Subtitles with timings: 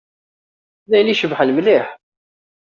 [0.89, 1.87] D ayen icebḥen mliḥ.